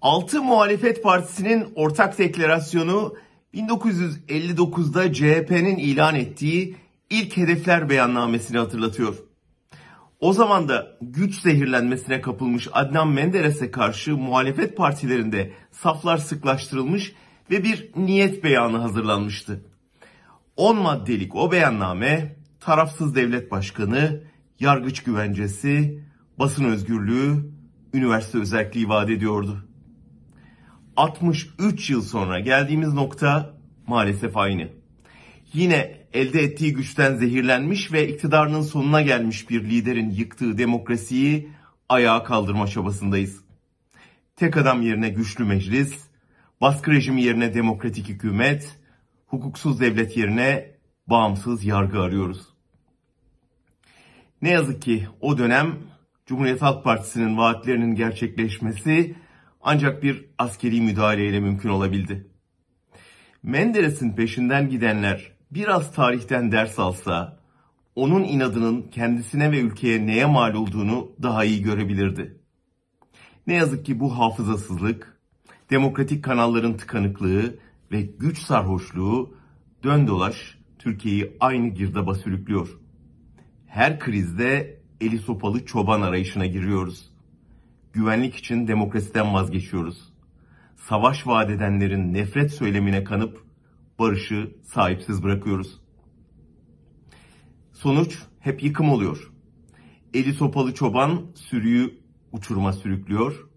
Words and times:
Altı 0.00 0.42
muhalefet 0.42 1.02
partisinin 1.02 1.72
ortak 1.74 2.18
deklarasyonu 2.18 3.14
1959'da 3.54 5.12
CHP'nin 5.12 5.76
ilan 5.76 6.14
ettiği 6.14 6.76
ilk 7.10 7.36
hedefler 7.36 7.88
beyannamesini 7.88 8.58
hatırlatıyor. 8.58 9.14
O 10.20 10.32
zaman 10.32 10.68
da 10.68 10.98
güç 11.02 11.40
zehirlenmesine 11.40 12.20
kapılmış 12.20 12.68
Adnan 12.72 13.08
Menderes'e 13.08 13.70
karşı 13.70 14.16
muhalefet 14.16 14.76
partilerinde 14.76 15.52
saflar 15.70 16.18
sıklaştırılmış 16.18 17.12
ve 17.50 17.64
bir 17.64 17.90
niyet 17.96 18.44
beyanı 18.44 18.78
hazırlanmıştı. 18.78 19.64
10 20.56 20.76
maddelik 20.76 21.34
o 21.34 21.52
beyanname 21.52 22.36
tarafsız 22.60 23.14
devlet 23.14 23.50
başkanı, 23.50 24.22
yargıç 24.60 25.02
güvencesi, 25.02 26.04
basın 26.38 26.64
özgürlüğü, 26.64 27.50
üniversite 27.94 28.38
özelliği 28.38 28.88
vaat 28.88 29.10
ediyordu. 29.10 29.69
63 30.96 31.90
yıl 31.90 32.02
sonra 32.02 32.40
geldiğimiz 32.40 32.92
nokta 32.92 33.54
maalesef 33.86 34.36
aynı. 34.36 34.68
Yine 35.52 36.00
elde 36.12 36.42
ettiği 36.42 36.72
güçten 36.72 37.16
zehirlenmiş 37.16 37.92
ve 37.92 38.08
iktidarının 38.08 38.62
sonuna 38.62 39.02
gelmiş 39.02 39.50
bir 39.50 39.64
liderin 39.64 40.10
yıktığı 40.10 40.58
demokrasiyi 40.58 41.48
ayağa 41.88 42.22
kaldırma 42.22 42.66
çabasındayız. 42.66 43.40
Tek 44.36 44.56
adam 44.56 44.82
yerine 44.82 45.08
güçlü 45.08 45.44
meclis, 45.44 45.94
baskı 46.60 46.90
rejimi 46.90 47.22
yerine 47.22 47.54
demokratik 47.54 48.08
hükümet, 48.08 48.76
hukuksuz 49.26 49.80
devlet 49.80 50.16
yerine 50.16 50.70
bağımsız 51.06 51.64
yargı 51.64 52.00
arıyoruz. 52.00 52.40
Ne 54.42 54.50
yazık 54.50 54.82
ki 54.82 55.08
o 55.20 55.38
dönem 55.38 55.78
Cumhuriyet 56.26 56.62
Halk 56.62 56.84
Partisi'nin 56.84 57.36
vaatlerinin 57.36 57.94
gerçekleşmesi 57.94 59.16
ancak 59.60 60.02
bir 60.02 60.24
askeri 60.38 60.80
müdahaleyle 60.80 61.40
mümkün 61.40 61.68
olabildi. 61.68 62.26
Menderes'in 63.42 64.12
peşinden 64.12 64.68
gidenler 64.68 65.32
biraz 65.50 65.92
tarihten 65.92 66.52
ders 66.52 66.78
alsa, 66.78 67.40
onun 67.94 68.24
inadının 68.24 68.82
kendisine 68.82 69.52
ve 69.52 69.60
ülkeye 69.60 70.06
neye 70.06 70.26
mal 70.26 70.54
olduğunu 70.54 71.12
daha 71.22 71.44
iyi 71.44 71.62
görebilirdi. 71.62 72.40
Ne 73.46 73.54
yazık 73.54 73.86
ki 73.86 74.00
bu 74.00 74.18
hafızasızlık, 74.18 75.20
demokratik 75.70 76.24
kanalların 76.24 76.76
tıkanıklığı 76.76 77.58
ve 77.92 78.02
güç 78.02 78.38
sarhoşluğu 78.38 79.34
dön 79.82 80.06
dolaş 80.06 80.58
Türkiye'yi 80.78 81.36
aynı 81.40 81.68
girdaba 81.68 82.14
sürüklüyor. 82.14 82.80
Her 83.66 83.98
krizde 83.98 84.80
eli 85.00 85.18
sopalı 85.18 85.66
çoban 85.66 86.02
arayışına 86.02 86.46
giriyoruz. 86.46 87.09
Güvenlik 87.92 88.36
için 88.36 88.68
demokrasiden 88.68 89.34
vazgeçiyoruz. 89.34 90.12
Savaş 90.76 91.26
vaat 91.26 91.50
edenlerin 91.50 92.14
nefret 92.14 92.52
söylemine 92.52 93.04
kanıp 93.04 93.44
barışı 93.98 94.56
sahipsiz 94.64 95.22
bırakıyoruz. 95.22 95.80
Sonuç 97.72 98.18
hep 98.40 98.62
yıkım 98.62 98.90
oluyor. 98.90 99.32
Eli 100.14 100.32
sopalı 100.32 100.74
çoban 100.74 101.26
sürüyü 101.34 102.00
uçuruma 102.32 102.72
sürüklüyor. 102.72 103.48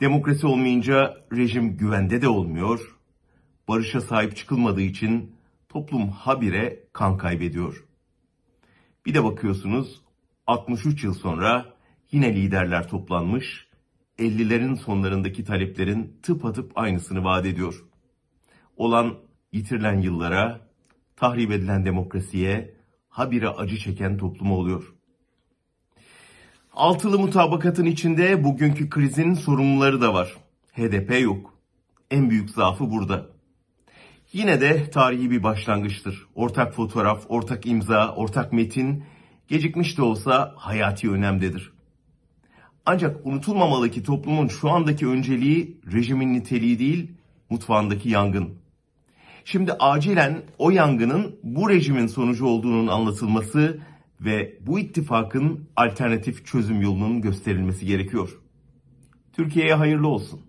Demokrasi 0.00 0.46
olmayınca 0.46 1.16
rejim 1.32 1.76
güvende 1.76 2.22
de 2.22 2.28
olmuyor. 2.28 2.96
Barışa 3.68 4.00
sahip 4.00 4.36
çıkılmadığı 4.36 4.82
için 4.82 5.36
toplum 5.68 6.08
habire 6.08 6.84
kan 6.92 7.18
kaybediyor. 7.18 7.84
Bir 9.06 9.14
de 9.14 9.24
bakıyorsunuz 9.24 10.00
63 10.46 11.04
yıl 11.04 11.14
sonra 11.14 11.75
yine 12.12 12.34
liderler 12.34 12.88
toplanmış, 12.88 13.66
50'lerin 14.18 14.76
sonlarındaki 14.76 15.44
taleplerin 15.44 16.16
tıpatıp 16.22 16.72
aynısını 16.78 17.24
vaat 17.24 17.46
ediyor. 17.46 17.84
Olan 18.76 19.14
yitirilen 19.52 20.00
yıllara, 20.00 20.60
tahrip 21.16 21.50
edilen 21.50 21.84
demokrasiye, 21.84 22.74
habire 23.08 23.48
acı 23.48 23.76
çeken 23.76 24.16
topluma 24.16 24.54
oluyor. 24.54 24.94
Altılı 26.72 27.18
mutabakatın 27.18 27.84
içinde 27.84 28.44
bugünkü 28.44 28.90
krizin 28.90 29.34
sorumluları 29.34 30.00
da 30.00 30.14
var. 30.14 30.36
HDP 30.72 31.20
yok. 31.22 31.54
En 32.10 32.30
büyük 32.30 32.50
zaafı 32.50 32.90
burada. 32.90 33.26
Yine 34.32 34.60
de 34.60 34.90
tarihi 34.90 35.30
bir 35.30 35.42
başlangıçtır. 35.42 36.26
Ortak 36.34 36.74
fotoğraf, 36.74 37.24
ortak 37.28 37.66
imza, 37.66 38.14
ortak 38.14 38.52
metin 38.52 39.04
gecikmiş 39.48 39.98
de 39.98 40.02
olsa 40.02 40.54
hayati 40.56 41.10
önemdedir. 41.10 41.75
Ancak 42.86 43.26
unutulmamalı 43.26 43.90
ki 43.90 44.02
toplumun 44.02 44.48
şu 44.48 44.70
andaki 44.70 45.06
önceliği 45.06 45.80
rejimin 45.92 46.34
niteliği 46.34 46.78
değil, 46.78 47.10
mutfağındaki 47.50 48.08
yangın. 48.08 48.54
Şimdi 49.44 49.72
acilen 49.72 50.42
o 50.58 50.70
yangının 50.70 51.36
bu 51.42 51.70
rejimin 51.70 52.06
sonucu 52.06 52.46
olduğunun 52.46 52.86
anlatılması 52.86 53.80
ve 54.20 54.58
bu 54.66 54.78
ittifakın 54.78 55.68
alternatif 55.76 56.46
çözüm 56.46 56.80
yolunun 56.80 57.20
gösterilmesi 57.20 57.86
gerekiyor. 57.86 58.40
Türkiye'ye 59.32 59.74
hayırlı 59.74 60.08
olsun. 60.08 60.40